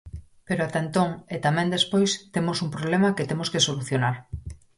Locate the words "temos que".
3.29-3.65